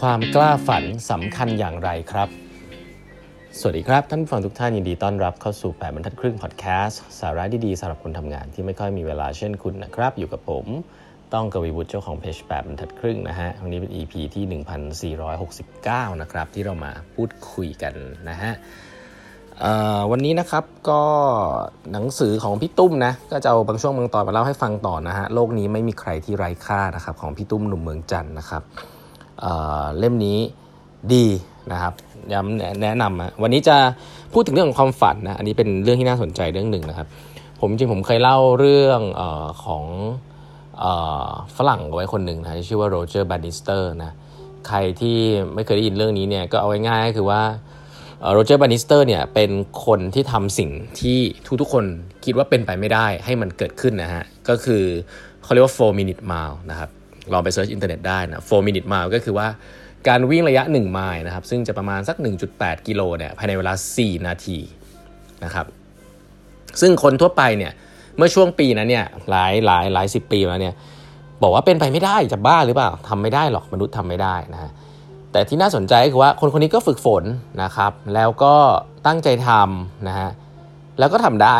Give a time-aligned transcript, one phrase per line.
[0.00, 2.28] ความกล้าฝันสำคัญอย่างไรครับ
[3.58, 10.66] สวัสดีครับ ท่านฟังทุกท่านยินดีต้อนรับเข้าสู่ 8บรรทัดครึ่งพอดแคสต์สาระดีๆสำหรับคนทำงานที่ไม่ค่อยมีเวลาเช่นคุณนะครับ อยู่กับผม
[11.34, 14.62] ต้องกวีวุฒิเจ้าของเพจ8บรรทัดครึ่งนะฮะวันนี้เป็น EP ที่
[15.32, 17.94] 1469 นะครับ ที่เรามาพูดคุยกัน
[18.28, 18.52] นะฮะ
[20.10, 21.02] วันนี้นะครับก็
[21.92, 28.64] หนังสือของพี่ตุ้มนะก็จะเอาบางช่วงบางตอนมาเล่าให้ฟังต่อนะฮะโลกนี้ไม่มีใครที่ไร้ค่านะครับของพี่ตุ้มหนุ่มเมืองจันนะครับ
[29.98, 30.38] เล่มนี้
[31.14, 31.26] ดี
[31.72, 31.92] นะครับ
[32.32, 33.76] ย้ำแนะนำวันนี้จะ
[34.32, 37.08] พูดถึงเรื่องของความฝันนะอันนี้เป็นเรื่องที่น่าสนใจเรื่องหนึ่งนะครับ
[37.60, 39.22] ผมจริงผมเคยเล่าเรื่องอ
[39.64, 39.84] ของ
[40.82, 40.84] อ
[41.56, 44.12] ฝรั่งไว้คนหนึ่งนะชื่อว่าโรเจอร์บานิสเตอร์นะ
[44.68, 45.16] ใครที่
[45.54, 47.42] ไม่เคยได้ยินเรื่องนี้เนี่ยก็เอาไว้ง่ายก็คือว่า
[48.32, 49.50] โรเจอร์บานิสเตอร์เนี่ยเป็น
[49.86, 51.84] คนที่ทำสิ่งที่ทุกทุกคน
[52.24, 54.82] คิดว่าเป็นไปไม่ได้ให้มันเกิดขึ้นนะฮะก็คือ
[55.42, 56.90] เขาเรียกว่า 4 minute mile นะครับ
[57.32, 59.48] ลองไป search อินเทอร์เน็ตได้นะ4 minute mile ก็คือว่า
[60.08, 62.16] การวิ่งระยะ 1 ไมล์นะครับ ซึ่งจะประมาณสัก
[62.52, 64.58] 1.8 กิโลเนี่ยภายในเวลา 4 นาที
[65.44, 65.66] นะครับ
[66.80, 67.72] ซึ่งคนทั่วไปเนี่ย
[68.16, 70.74] เมื่อช่วงปีนั้นเนี่ยหลายหลายหลายสิบปีมาเนี่ย
[71.42, 74.70] บอกว่าเป็นไปไม่ได้จะบ้าหรือเปล่าทำไม่ได้หรอกมนุษย์ทำไม่ได้นะฮะ
[75.32, 77.24] แต่ที่น่าสนใจคือว่าคนคนนี้ก็ฝึกฝน
[77.62, 78.54] นะครับ แล้วก็
[79.06, 80.30] ตั้งใจทำนะฮะ
[80.98, 81.56] แล้วก็ทำได้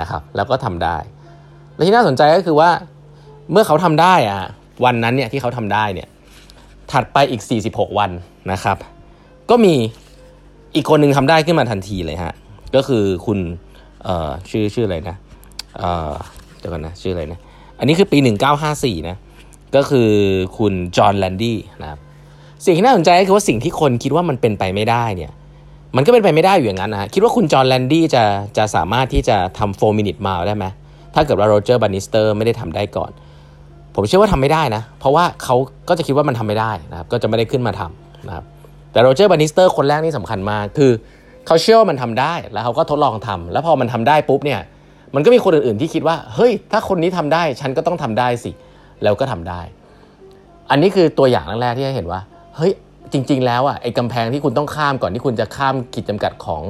[0.00, 0.96] นะครับ แล้วก็ทำได้
[1.74, 2.70] และที่น่าสนใจก็คือว่า
[3.52, 4.42] เมื่อเขาทำได้อะ
[4.84, 6.08] วันนั้นเนี่ยที่เขาทำได้เนี่ย
[6.92, 8.10] ถัดไปอีก 46 วัน
[8.52, 8.76] นะครับ
[9.50, 9.74] ก็มี
[10.74, 12.34] อีกคนหนึ่งทำได้ขึ้นมาทันทีเลยฮะ
[12.74, 13.38] ก็คือคุณ
[14.50, 15.16] ชื่อชื่ออะไรนะ
[16.58, 17.38] เดี๋ยวก่อนนะชื่ออะไรนะ
[17.78, 18.18] อันนี้คือปี
[18.62, 19.16] 1954นะ
[19.76, 20.10] ก็คือ
[20.58, 21.98] คุณจอห์นแลนดี้นะครับ
[22.64, 25.32] สิ่งที่น่าสนใจก็คือว่าสิ่งที่คนคิดว่ามันเป็นไปไม่ได้เนี่ย
[25.96, 28.24] มันก็เป็นไปไม่ได้อยู่อย่างนั้นนะคิดว่าคุณจอห์นแลนดี้จะ
[28.56, 30.66] จะสามารถที่จะทำ four minute mile ได้ไหม
[31.14, 33.10] ถ้าเกิดว่าโรเจอร์บานิสเตอร์ไม่ได้ทำได้ก่อน
[33.94, 35.56] ผมเชื่อว่าทำไม่ได้นะ เพราะว่าเขา
[35.88, 38.44] ก็จะคิดว่ามันทำไม่ได้นะครับ ก็จะไม่ได้ขึ้นมาทำนะครับ
[38.92, 40.92] แต่โรเจอร์บานิสเตอร์คนแรกนี่สำคัญมาก คือ
[41.46, 44.60] เขาเชื่อว่ามันทำได้ แล้วเขาก็ทดลองทำแล้วพอมันทำได้ปุ๊บเนี่ย
[45.14, 48.50] มันก็มีคนอื่นๆที่คิดว่า เฮ้ย ถ้าคนนี้ทำได้ ฉันก็ต้องทำได้สิ
[49.02, 49.60] แล้วก็ทำได้
[50.70, 52.20] อันนี้คือตัวอย่างแรกที่ให้เห็นว่า
[52.56, 52.72] เฮ้ย
[53.12, 56.62] จริง ๆ แล้วอะ ไอ้กำแพงที่คุณต้องข้ามก่อนที่คุณจะข้ามขีดจำกัดของ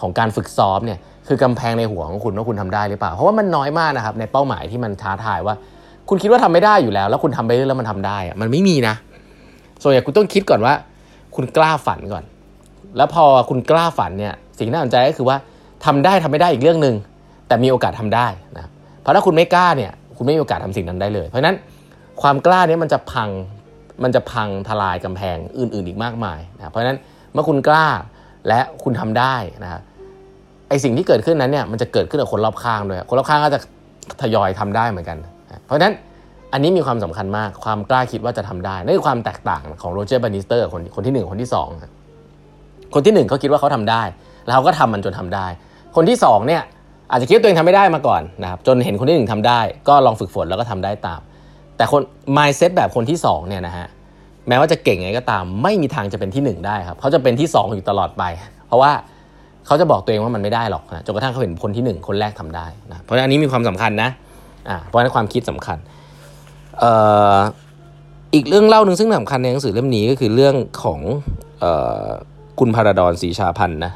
[0.00, 5.54] ของการฝึกซ้อมเนี่ย คือกำแพงในหัวของคุณว่าคุณทำได้หรือเปล่า เพราะว่ามันน้อยมากนะครับในเป้าหมายที่มันท้าทายว่า
[6.14, 8.94] คุณคิดว่าทำไม่ได้อยู่แล้ว แล้วคุณทำไปเรื่อยแล้วมันทำได้อะมันไม่มีนะ
[9.82, 10.74] ส่วนใหญ่คุณต้องคิดก่อนว่า
[11.34, 12.24] คุณกล้าฝันก่อน
[12.96, 15.36] แล้วพอคุณกล้าฝันเนี่ย สิ่งที่น่าสนใจก็คือว่า
[15.84, 16.94] ทำได้ทำไม่ได้อีกเรื่องหนึ่ง
[17.48, 18.26] แต่มีโอกาสทำได้
[18.58, 18.66] นะ
[19.00, 21.56] เพราะถ้าคุณไม่กล้าเนี่ย คุณไม่มีโอกาสทำสิ่งนั้นได้เลย เพราะนั้น
[22.22, 23.28] ความกล้าเนี้มันจะพัง
[24.02, 26.98] มันจะพังทลายกำแพงอื่น ๆ อีกมากมายนะเพราะฉะนั้น
[27.32, 27.86] เมื่อคุณกล้า
[28.48, 29.34] และคุณทำได้
[29.64, 29.80] นะ
[30.68, 33.60] ไอสิ่งที่เกิดขึ้นนั้นเนี่ยมันจะเกิดขึ้นกับคนรอบข้างด้วยคนรอบข้างก็จะ
[34.22, 35.18] ทยอยทำได้เหมือนกัน
[35.64, 35.94] เพราะฉะนั้น
[36.52, 41.50] อันนี้มีความสำคัญมากความกล้าคิดว่าจะทำได้นั่นคือความแตกต่างของโรเจอร์บานิสเตอร์คนคนที่ 1 คนที่
[42.22, 44.02] 2 คนที่ 1เขาคิดว่าเขาทำได้
[44.44, 45.46] แล้วเขาก็ทำมันจนทำได้
[45.96, 46.62] คนที่2เนี่ย
[47.10, 51.20] อาจจะคิดว่าตัวเองทำไม่ได้มาก่อนนะครับจนเห็นคนที่ 1ทำได้ ก็ลองฝึกฝนแล้วก็ทำได้ตาม
[51.76, 52.02] แต่คน
[52.36, 53.86] mindset แบบคนที่2เนี่ยนะฮะ
[54.48, 58.22] แม้ว่าจะเก่งไงก็ตาม ไม่มีทางจะเป็นที่ 1 ได้ครับเขาจะเป็นที่ 2 อยู่ตลอดไป
[58.66, 58.92] เพราะว่า
[59.66, 64.10] เขาจะบอกตัวเองว่ามันไม่ได้หรอกนะจนกระทั่งเขาเห็นคนที่ 1 คนแรกทำได้นะเพราะฉะนั้นอันนี้มีความสำคัญนะ
[64.68, 65.78] อ่าเพราะฉะนั้นความคิดสำคัญ
[66.78, 66.92] เอ่
[67.34, 67.36] อ
[68.34, 71.00] อีกเรื่องเล่าหนึ่งซึ่งสำคัญในหนังสือเล่มนี้ก็คือเรื่องของ
[71.62, 71.64] อ
[72.04, 72.08] อ
[72.58, 73.92] คุณพาราดอนสีชาพันธ์นะ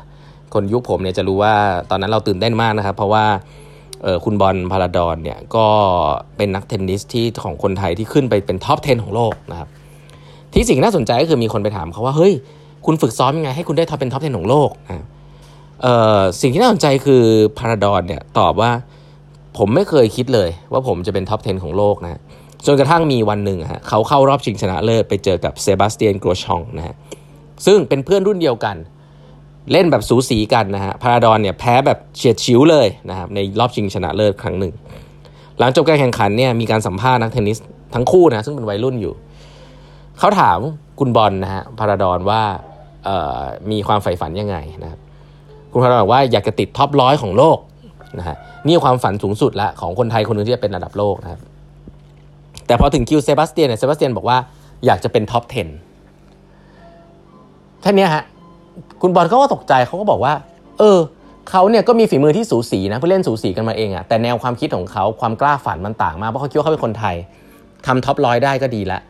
[0.55, 1.55] คนยุคผมเนี่ยจะรู้ว่า
[1.91, 3.25] ตอนนั้นเราตื่นเต้นมากนะครับ เพราะว่า
[4.25, 5.67] คุณบอลพาราดอนเนี่ยก็
[6.37, 9.69] เป็นนักเทนนิสที่ของคนไทยที่ขึ้นไปเป็น top 10 ของโลกนะครับ
[10.53, 12.33] ที่สิ่งน่าสนใจก็คือมีคนไปถามเขาว่า เฮ้ย
[12.87, 15.07] คุณฝึกซ้อมยังไงให้คุณได้ top เป็น top 10 ของโลกนะ
[16.41, 17.23] สิ่งที่น่าสนใจคือ
[17.59, 18.71] พาราดอนเนี่ยตอบว่า
[19.59, 22.21] ผมไม่เคยคิดเลยว่าผมจะเป็น top 10 ของโลกนะ
[22.67, 26.95] จนกระทั่งมีวันหนึ่งฮะเขาเข้ารอบชิงชนะเลิศไปเจอกับเซบาสเตียนโกรสฌองนะฮะ
[27.67, 28.77] ซึ่งเป็นเพื่อนรุ่นเดียวกัน
[29.73, 34.73] เล่นแบบสูสีกันนะฮะพาราดอนเนี่ยแพ้แบบเฉียดฉิวเลยนะครับในรอบชิงชนะเลิศครั้งหนึ่ง
[35.59, 37.59] หลังจบการแข่งขันเนี่ยมีการสัมภาษณ์นักเทนนิส
[37.95, 39.15] ทั้งคู่นะซึ่งเป็นวัยรุ่นอยู่
[40.19, 40.59] เขาถาม
[40.99, 42.43] คุณบอลนะฮะพาราดอนว่า
[43.71, 45.01] มีความใฝ่ฝันยังไงนะครับ
[45.73, 47.59] คุณพาราดอนบอกว่าอยากจะติด top ร้อยของโลก
[48.19, 48.37] นะฮะ
[48.67, 51.41] นี่ความฝันสูงสุดละของคนไทยคนนึงที่จะเป็นระดับโลกนะครับ
[52.67, 54.39] แต่พอถึงคิวเซบาสเตียนเนี่ยเซบาสเตียนบอกว่า
[54.87, 55.55] อยากจะเป็น top 10
[57.83, 58.25] แค่นี้ฮะ
[59.03, 60.35] คุณบอลเขาก็ตกใจเขาก็บอกว่า
[60.79, 60.99] เออ
[61.51, 67.17] เขาเนี่ยก็มีฝีมือที่สูสีนะเพื่อเล่นสูสีกันมาเองอะแต่แนวความคิดของเขาความกล้าฝันมันต่างมากเพราะเขาคิดว่าเขาเป็นคนไทย
[67.87, 69.01] ทำ top ร้อยได้ก็ดีละ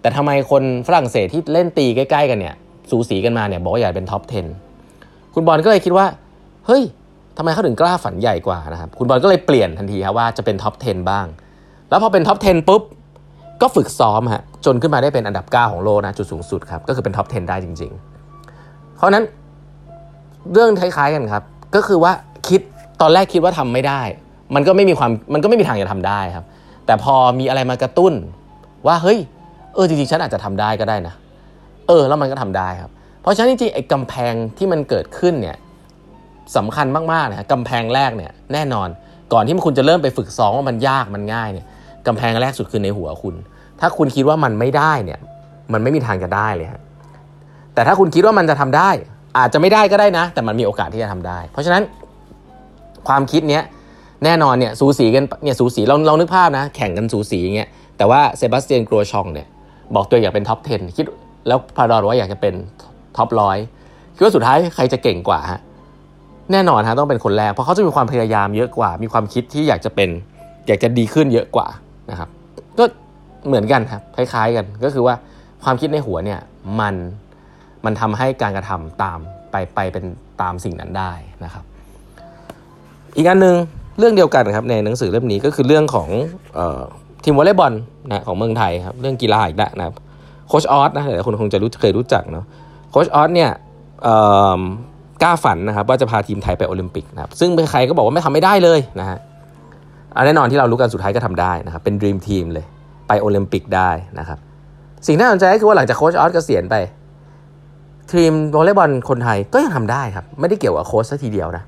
[0.00, 2.54] แต่ทำไมคนฝรั่งเศสที่เล่นตีใกล้ ๆ กันเนี่ย
[2.90, 4.22] สูสีกันมาเนี่ยบอกว่าอยากเป็น top
[4.78, 6.06] 10 คุณบอลก็เลยคิดว่า
[6.66, 6.82] เฮ้ย
[7.38, 11.26] ทำไมเขาถึงกล้าฝันใหญ่กว่านะครับคุณบอลก็เลยเปลี่ยนทันทีครับว่าจะเป็น top 10 บ้าง
[11.90, 12.82] แล้วพอเป็นท็อป 10 ปุ๊บ
[13.62, 17.92] ก็ฝึกซ้อมฮะจนขึ้นมาได้เป็นอันดับ 9 ของโลกนะจุดสูงสุดครับก็คือเป็นท็อป 10 ได้จริง
[18.42, 19.24] ๆ เพราะนั้น
[20.52, 21.42] เรื่องคล้ายๆกันครับ
[21.74, 22.12] ก็คือว่า
[22.48, 22.60] คิด
[23.00, 24.00] ตอนแรกคิดว่าทำไม่ได้
[24.54, 26.44] มันก็ไม่มีความมันก็ไม่มีทางจะทำได้ครับ
[26.86, 28.12] แต่พอมีอะไรมากระตุ้น
[28.86, 29.18] ว่าเฮ้ย
[29.74, 31.14] เออจริงๆฉันอาจจะทำได้ก็ได้นะ
[31.88, 32.90] เออแล้วมันก็ทำได้ครับ
[33.22, 35.56] เพราะฉะนั้นจริงๆไอ้กำแพงที่มันเกิดขึ้นเนี่ย
[36.56, 38.88] สำคัญมากๆนะกำแพงแรกเนี่ยแน่นอน
[39.32, 41.66] ก่อนที่คุณจะเริ่มไปฝึกซ้อมว่ามันยากมันง่ายเนี่ย
[42.06, 43.34] กำแพงแรกสุดคือในหัวคุณ
[43.80, 45.18] ถ้าคุณคิดว่ามันไม่ได้เนี่ย
[45.72, 46.80] มันไม่มีทางจะได้เลยฮะ
[47.74, 48.90] แต่ถ้าคุณคิดว่ามันจะทำได้
[49.38, 51.82] อาจจะไม่ได้ก็ได้นะ แต่มันมีโอกาสที่จะทำได้ เพราะฉะนั้น
[53.08, 53.62] ความคิดเนี้ย
[54.24, 59.46] แน่นอนเนี่ยสูสีกันเนี่ยสูสีเราเรานึกภาพนะ แข่งกันสูสีอย่างเงี้ยแต่ว่าเซบาสเตียนกรัวชองเนี่ย
[59.94, 61.06] บอกตัวอยากเป็นท็อป 10 คิด
[61.48, 62.54] แล้วพาดอนว่าอยากจะเป็น
[63.16, 63.58] ท็อปร้อย
[64.14, 65.60] คิดว่าสุดท้ายใครจะเก่งกว่าฮะ
[66.52, 70.08] แน่นอนฮะต้องเป็นคนแรก เพราะเขาจะมีความพยายามเยอะกว่า มีความคิดที่อยากจะเป็น
[70.66, 71.66] อยากจะดีขึ้นเยอะกว่า
[72.10, 72.28] นะครับ
[72.78, 72.84] ก็
[73.46, 75.14] เหมือนกันครับคล้ายๆกันก็คือว่า
[75.64, 76.40] ความคิดในหัวเนี่ย
[76.80, 76.94] มัน
[77.84, 79.18] มันทำให้การกระทำตาม
[79.50, 80.04] ไปไปเป็น
[80.40, 81.12] ตามสิ่งนั้นได้
[81.44, 81.64] นะครับ
[83.16, 83.56] อีกอันหนึ่ง
[83.98, 86.08] เรื่องเดียวกันครับในหนังสือเล่มนี้ก็คือเรื่องของ
[87.24, 87.72] ทีมวอลเลย์บอล
[88.10, 89.94] นะของเมืองไทยครับเรื่องกีฬาอีกแล้วนะครับ
[90.48, 92.44] โค้ชอ๊อดนะหลายคนคงจะรู้เคยรู้จักเนาะ
[92.90, 93.50] โค้ชอ๊อดเนี่ย
[95.22, 99.18] กล้าฝันนะครับว่าจะพาทีมไทยไปโอลิมปิกนะครับซึ่งใครก็บอกว่าไม่ทำไม่ได้เลยนะฮะ
[100.24, 102.66] แน่นอนที่เรารู้กันสุดท้ายก็ทำได้นะครับเป็น dream team เลย
[103.08, 104.38] ไปโอลิมปิกได้นะครับ
[105.06, 106.74] สิ่งที่น่าสนใจก็คือว่าหลังจากโค้ชอ๊อดเกษียณไป
[108.12, 111.64] ทีมวอลเลย์บอลคนไทยก็ยังทำได้ครับไม่ได้เกี่ยวกับโค้ชซะทีเดียวนะ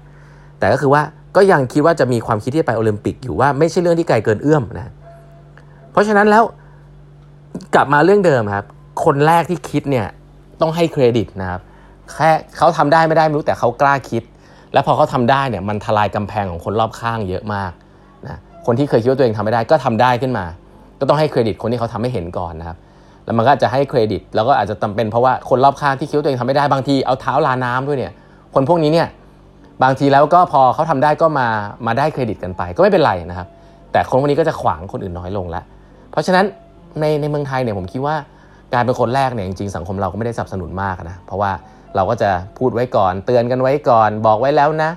[0.58, 1.02] แต่ก็คือว่า
[1.37, 4.93] ก็ยังคิดว่าจะมีความคิดที่ไปโอลิมปิกอยู่ว่าไม่ใช่เรื่องที่ไกลเกินเอื้อมนะ
[5.93, 6.44] เพราะฉะนั้นแล้ว
[7.75, 8.67] กลับมาเรื่องเดิมครับ
[9.05, 10.06] คนแรกที่คิดเนี่ย
[10.61, 11.61] ต้องให้เครดิตนะครับ
[12.17, 14.23] แค่เขาทำได้ไม่ได้ไม่รู้แต่เขากล้าคิด
[14.73, 17.73] และพอเขาทำได้เนี่ยมันทลายกำแพงของคนรอบข้างเยอะมาก
[18.29, 20.45] นะคนที่เคยคิดว่าตัวเองทำไม่ได้ก็ทำได้ขึ้นมา
[21.01, 22.77] ก็ต้องให้เครดิตคนที่เขาทำให้เห็นก่อนนะครับ
[23.25, 28.12] แล้วมันก็จะให้เครดิต แล้วก็อาจจะจาเป็นเพราะว่าคนรอบข้างที่คิดว่าตัวเองทำไม่ได้บางทีเอาเท้าลาน้ำด้วยเนี่ย
[28.55, 29.09] คนพวกนี้เนี่ย
[29.83, 31.49] บางทีแล้วก็พอเขาทำได้ก็มา
[31.87, 33.49] มาได้เครดิตกันไป ก็ไม่เป็นไรนะครับ
[33.93, 35.65] แต่คนพวกนี้ก็จะขวางคนอื่นน้อยลงแล้ว
[36.11, 36.45] เพราะฉะนั้น
[37.01, 38.17] ในในเมืองไทยเนี่ยผมคิดว่า
[38.75, 41.51] การเป็นคนแรกเนี่ยจริงๆสังคมเราก็ไม่ได้สนับสนุนมากนะเพราะว่า
[41.97, 44.91] เราก็จะพูดไว้ก่อน เตือนกันไว้ก่อน บอกไว้แล้วนะ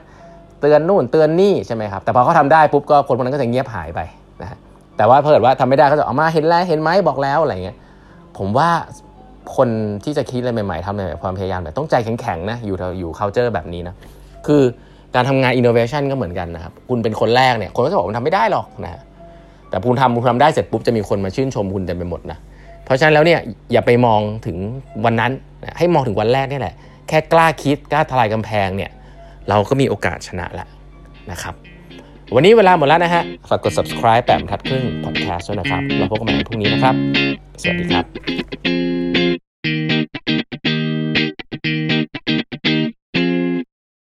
[0.61, 3.99] เตือนนู่นเตือนนี่ใช่ไหมครับ แต่พอเขาทาได้ปุ๊บก็คนพวกนั้นก็จะเงียบหายไป
[4.41, 4.57] นะฮะ
[4.97, 7.77] แต่ว่าเพิ่ดว่าทำไม่ได้เขาจะออกมาเห็นแล้วเห็นไหมบอกแล้วอะไรเงี้ย
[8.37, 8.69] ผมว่า
[9.57, 9.69] คน
[10.03, 13.95] ที่จะคิดอะไรใหม่ๆทำอะไรความพยายามเนี่ต้องใจแข็งๆนะอยู่อยู่ culture แบบนี้นะ
[14.47, 14.61] คือ
[15.15, 19.01] การทำงาน innovation ก็เหมือนกันนะครับคุณเป็นคนแรกเนี่ยคนก็จะบอกมันทำไม่ได้หรอกนะ
[19.69, 22.37] แต่คุณทำคุณทำได้เสร็จปุ๊บจะมีคนมาชื่นชมคุณเต็มไปหมดนะ
[22.85, 23.39] เพราะฉะนั้นแล้วเนี่ย
[23.71, 24.57] อย่าไปมองถึง
[25.05, 25.31] วันนั้น
[25.77, 26.75] ให้มองถึงวันแรกนี่แหละ
[27.07, 28.91] แค่กล้าคิดกล้าทลายกำแพงเนี่ย
[29.49, 30.67] เราก็มีโอกาสชนะแล้ว
[31.31, 31.55] นะครับ
[32.35, 36.95] วันนี้เวลาหมดแล้วนะฮะ ฝากกด subscribe แปมทัดครึ่ง podcast ด้วยนะครับ เราพบกันใหม่พรุ่งนี้นะครับ
[37.61, 38.05] สวัสดีครับ